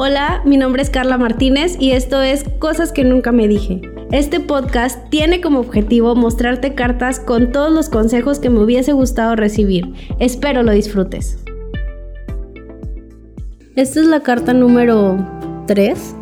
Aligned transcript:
Hola, 0.00 0.42
mi 0.44 0.56
nombre 0.56 0.80
es 0.80 0.90
Carla 0.90 1.18
Martínez 1.18 1.76
y 1.80 1.90
esto 1.90 2.22
es 2.22 2.44
Cosas 2.60 2.92
que 2.92 3.02
nunca 3.02 3.32
me 3.32 3.48
dije. 3.48 3.82
Este 4.12 4.38
podcast 4.38 5.10
tiene 5.10 5.40
como 5.40 5.58
objetivo 5.58 6.14
mostrarte 6.14 6.76
cartas 6.76 7.18
con 7.18 7.50
todos 7.50 7.72
los 7.72 7.88
consejos 7.88 8.38
que 8.38 8.48
me 8.48 8.60
hubiese 8.60 8.92
gustado 8.92 9.34
recibir. 9.34 9.92
Espero 10.20 10.62
lo 10.62 10.70
disfrutes. 10.70 11.42
Esta 13.74 13.98
es 13.98 14.06
la 14.06 14.20
carta 14.20 14.52
número 14.52 15.16
3. 15.66 16.14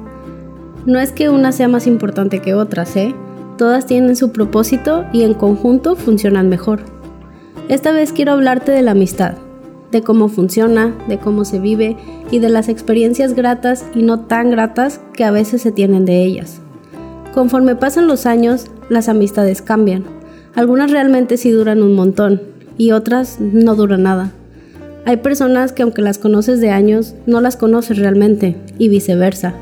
No 0.86 0.98
es 0.98 1.12
que 1.12 1.28
una 1.28 1.52
sea 1.52 1.68
más 1.68 1.86
importante 1.86 2.40
que 2.40 2.54
otras, 2.54 2.96
¿eh? 2.96 3.14
Todas 3.58 3.84
tienen 3.84 4.16
su 4.16 4.32
propósito 4.32 5.04
y 5.12 5.20
en 5.22 5.34
conjunto 5.34 5.96
funcionan 5.96 6.48
mejor. 6.48 6.80
Esta 7.68 7.92
vez 7.92 8.14
quiero 8.14 8.32
hablarte 8.32 8.72
de 8.72 8.80
la 8.80 8.92
amistad 8.92 9.36
de 9.92 10.02
cómo 10.02 10.28
funciona, 10.28 10.94
de 11.08 11.18
cómo 11.18 11.44
se 11.44 11.58
vive 11.58 11.96
y 12.30 12.38
de 12.38 12.48
las 12.48 12.68
experiencias 12.68 13.34
gratas 13.34 13.84
y 13.94 14.02
no 14.02 14.20
tan 14.20 14.50
gratas 14.50 15.00
que 15.12 15.24
a 15.24 15.30
veces 15.30 15.62
se 15.62 15.72
tienen 15.72 16.04
de 16.04 16.24
ellas. 16.24 16.60
Conforme 17.32 17.76
pasan 17.76 18.06
los 18.06 18.26
años, 18.26 18.66
las 18.88 19.08
amistades 19.08 19.62
cambian. 19.62 20.04
Algunas 20.54 20.90
realmente 20.90 21.36
sí 21.36 21.50
duran 21.50 21.82
un 21.82 21.94
montón 21.94 22.40
y 22.78 22.92
otras 22.92 23.40
no 23.40 23.74
duran 23.74 24.02
nada. 24.02 24.32
Hay 25.04 25.18
personas 25.18 25.72
que 25.72 25.82
aunque 25.82 26.02
las 26.02 26.18
conoces 26.18 26.60
de 26.60 26.70
años, 26.70 27.14
no 27.26 27.40
las 27.40 27.56
conoces 27.56 27.98
realmente 27.98 28.56
y 28.78 28.88
viceversa. 28.88 29.54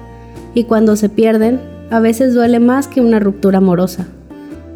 Y 0.54 0.64
cuando 0.64 0.96
se 0.96 1.08
pierden, 1.08 1.60
a 1.90 2.00
veces 2.00 2.32
duele 2.32 2.60
más 2.60 2.88
que 2.88 3.00
una 3.00 3.20
ruptura 3.20 3.58
amorosa. 3.58 4.06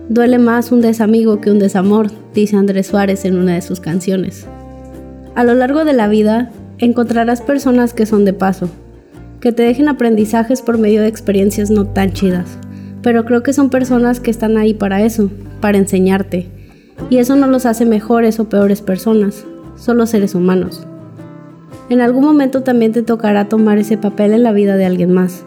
Duele 0.09 0.39
más 0.39 0.73
un 0.73 0.81
desamigo 0.81 1.41
que 1.41 1.51
un 1.51 1.59
desamor, 1.59 2.11
dice 2.35 2.57
Andrés 2.57 2.89
Suárez 2.89 3.25
en 3.25 3.37
una 3.37 3.55
de 3.55 3.63
sus 3.63 3.81
canciones. 3.81 4.47
A 5.39 5.45
lo 5.45 5.55
largo 5.55 5.85
de 5.85 5.93
la 5.93 6.09
vida 6.09 6.51
encontrarás 6.79 7.43
personas 7.43 7.95
que 7.95 8.07
son 8.07 8.25
de 8.25 8.33
paso, 8.33 8.69
que 9.39 9.53
te 9.53 9.63
dejen 9.63 9.87
aprendizajes 9.87 10.63
por 10.63 10.79
medio 10.79 11.01
de 11.01 11.07
experiencias 11.07 11.71
no 11.71 11.87
tan 11.87 12.13
chidas, 12.13 12.59
pero 13.05 13.25
creo 13.25 13.45
que 13.45 13.53
son 13.53 13.71
personas 13.71 14.19
que 14.19 14.33
están 14.33 14.57
ahí 14.57 14.75
para 14.75 15.01
eso, 15.01 15.31
para 15.61 15.79
enseñarte, 15.79 16.49
y 17.09 17.19
eso 17.19 17.37
no 17.37 17.47
los 17.47 17.67
hace 17.67 17.87
mejores 17.87 18.41
o 18.41 18.49
peores 18.49 18.83
personas, 18.83 19.45
solo 19.77 20.07
seres 20.07 20.35
humanos. 20.35 20.85
En 21.89 22.01
algún 22.01 22.25
momento 22.25 22.65
también 22.65 22.91
te 22.91 23.05
tocará 23.05 23.49
tomar 23.49 23.79
ese 23.79 23.97
papel 23.97 24.33
en 24.33 24.43
la 24.43 24.51
vida 24.51 24.77
de 24.77 24.87
alguien 24.87 25.13
más, 25.13 25.45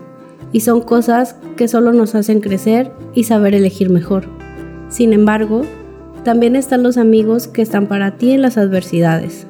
y 0.53 0.61
son 0.61 0.79
cosas 0.79 1.35
que 1.57 1.67
solo 1.67 1.91
nos 1.91 2.15
hacen 2.15 2.39
crecer 2.39 2.93
y 3.13 3.25
saber 3.25 3.55
elegir 3.55 3.89
mejor. 3.89 4.23
Sin 4.87 5.11
embargo, 5.11 5.63
también 6.23 6.55
están 6.55 6.81
los 6.81 6.95
amigos 6.95 7.49
que 7.49 7.61
están 7.61 7.87
para 7.87 8.11
ti 8.11 8.31
en 8.31 8.41
las 8.41 8.57
adversidades, 8.57 9.47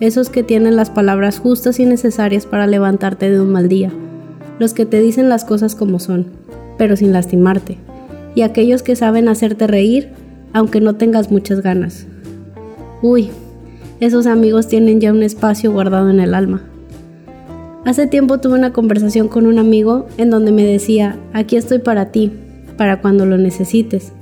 esos 0.00 0.30
que 0.30 0.42
tienen 0.42 0.76
las 0.76 0.90
palabras 0.90 1.38
justas 1.38 1.80
y 1.80 1.86
necesarias 1.86 2.46
para 2.46 2.66
levantarte 2.66 3.30
de 3.30 3.40
un 3.40 3.52
mal 3.52 3.68
día, 3.68 3.90
los 4.58 4.74
que 4.74 4.86
te 4.86 5.00
dicen 5.00 5.28
las 5.28 5.44
cosas 5.44 5.74
como 5.74 5.98
son, 5.98 6.26
pero 6.78 6.96
sin 6.96 7.12
lastimarte, 7.12 7.78
y 8.34 8.42
aquellos 8.42 8.82
que 8.82 8.96
saben 8.96 9.28
hacerte 9.28 9.66
reír 9.66 10.10
aunque 10.52 10.80
no 10.80 10.94
tengas 10.94 11.30
muchas 11.30 11.60
ganas. 11.60 12.06
Uy, 13.02 13.28
esos 14.00 14.26
amigos 14.26 14.68
tienen 14.68 15.00
ya 15.00 15.12
un 15.12 15.22
espacio 15.22 15.72
guardado 15.72 16.08
en 16.10 16.20
el 16.20 16.34
alma. 16.34 16.62
Hace 17.84 18.06
tiempo 18.06 18.38
tuve 18.38 18.54
una 18.58 18.72
conversación 18.72 19.28
con 19.28 19.46
un 19.46 19.58
amigo 19.58 20.06
en 20.16 20.30
donde 20.30 20.52
me 20.52 20.64
decía, 20.64 21.16
aquí 21.32 21.56
estoy 21.56 21.78
para 21.78 22.10
ti, 22.10 22.32
para 22.76 23.00
cuando 23.00 23.26
lo 23.26 23.38
necesites. 23.38 24.12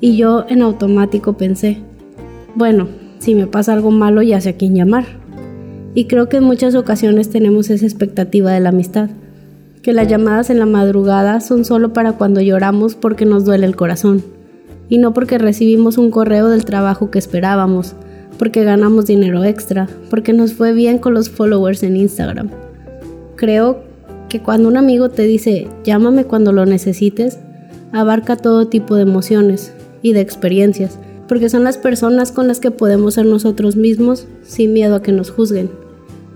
Y 0.00 0.16
yo 0.16 0.44
en 0.48 0.60
automático 0.60 1.34
pensé, 1.34 1.78
bueno, 2.54 2.88
si 3.18 3.34
me 3.34 3.46
pasa 3.46 3.72
algo 3.72 3.90
malo 3.90 4.22
ya 4.22 4.40
sé 4.40 4.50
a 4.50 4.56
quién 4.56 4.74
llamar. 4.74 5.04
Y 5.94 6.04
creo 6.04 6.28
que 6.28 6.38
en 6.38 6.44
muchas 6.44 6.74
ocasiones 6.74 7.30
tenemos 7.30 7.70
esa 7.70 7.86
expectativa 7.86 8.52
de 8.52 8.60
la 8.60 8.68
amistad, 8.68 9.10
que 9.82 9.92
las 9.92 10.08
llamadas 10.08 10.50
en 10.50 10.58
la 10.58 10.66
madrugada 10.66 11.40
son 11.40 11.64
solo 11.64 11.92
para 11.92 12.12
cuando 12.12 12.40
lloramos 12.40 12.94
porque 12.94 13.24
nos 13.24 13.44
duele 13.44 13.66
el 13.66 13.76
corazón, 13.76 14.22
y 14.88 14.98
no 14.98 15.14
porque 15.14 15.38
recibimos 15.38 15.96
un 15.96 16.10
correo 16.10 16.48
del 16.48 16.64
trabajo 16.64 17.10
que 17.10 17.18
esperábamos, 17.18 17.94
porque 18.38 18.64
ganamos 18.64 19.06
dinero 19.06 19.44
extra, 19.44 19.88
porque 20.10 20.32
nos 20.32 20.52
fue 20.52 20.72
bien 20.72 20.98
con 20.98 21.14
los 21.14 21.30
followers 21.30 21.82
en 21.82 21.96
Instagram. 21.96 22.50
Creo 23.36 23.80
que 24.28 24.40
cuando 24.40 24.68
un 24.68 24.76
amigo 24.76 25.08
te 25.08 25.22
dice 25.22 25.68
llámame 25.84 26.24
cuando 26.24 26.52
lo 26.52 26.66
necesites, 26.66 27.38
abarca 27.92 28.36
todo 28.36 28.68
tipo 28.68 28.96
de 28.96 29.02
emociones 29.02 29.72
y 30.02 30.12
de 30.12 30.20
experiencias, 30.20 30.98
porque 31.28 31.48
son 31.48 31.64
las 31.64 31.78
personas 31.78 32.32
con 32.32 32.48
las 32.48 32.60
que 32.60 32.70
podemos 32.70 33.14
ser 33.14 33.26
nosotros 33.26 33.76
mismos 33.76 34.26
sin 34.42 34.72
miedo 34.72 34.96
a 34.96 35.02
que 35.02 35.12
nos 35.12 35.30
juzguen, 35.30 35.70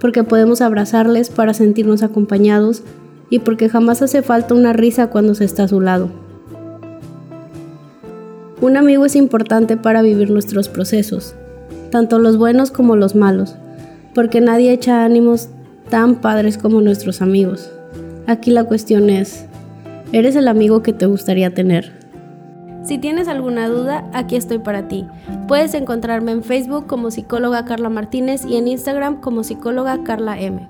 porque 0.01 0.25
podemos 0.25 0.61
abrazarles 0.61 1.31
para 1.31 1.55
sentirnos 1.55 2.03
acompañados 2.03 2.83
y 3.29 3.41
porque 3.41 3.69
jamás 3.69 4.03
hace 4.03 4.23
falta 4.23 4.55
una 4.55 4.73
risa 4.73 5.09
cuando 5.09 5.35
se 5.35 5.45
está 5.45 5.65
a 5.65 5.69
su 5.69 5.81
lado. 5.81 6.11
Un 8.61 8.77
amigo 8.77 9.07
es 9.07 9.17
importante 9.17 9.77
para 9.77 10.03
vivir 10.03 10.31
nuestros 10.31 10.69
procesos, 10.69 11.35
tanto 11.91 12.19
los 12.19 12.37
buenos 12.37 12.71
como 12.71 12.97
los 12.97 13.15
malos, 13.15 13.55
porque 14.15 14.41
nadie 14.41 14.73
echa 14.73 15.05
ánimos 15.05 15.49
tan 15.89 16.17
padres 16.17 16.59
como 16.59 16.81
nuestros 16.81 17.23
amigos. 17.23 17.71
Aquí 18.27 18.51
la 18.51 18.65
cuestión 18.65 19.09
es, 19.09 19.47
¿eres 20.13 20.37
el 20.37 20.47
amigo 20.47 20.83
que 20.83 20.93
te 20.93 21.07
gustaría 21.07 21.55
tener? 21.55 22.10
Si 22.83 22.99
tienes 22.99 23.29
alguna 23.29 23.69
duda, 23.69 24.09
aquí 24.13 24.37
estoy 24.37 24.59
para 24.59 24.89
ti. 24.89 25.07
Puedes 25.47 25.75
encontrarme 25.75 26.33
en 26.33 26.43
Facebook 26.43 26.87
como 26.87 27.11
psicóloga 27.11 27.65
Carla 27.65 27.91
Martínez 27.91 28.45
y 28.47 28.57
en 28.57 28.69
Instagram 28.69 29.21
como 29.21 29.45
psicóloga 29.45 30.03
Carla 30.03 30.41
M. 30.41 30.67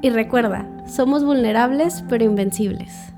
Y 0.00 0.10
recuerda, 0.10 0.66
somos 0.86 1.24
vulnerables 1.24 2.04
pero 2.08 2.24
invencibles. 2.24 3.12